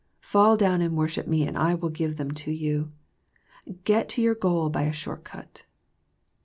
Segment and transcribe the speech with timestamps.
[0.23, 2.91] Fall down and worship me and I will give them to you.
[3.83, 5.65] Get to your goal by a short cut."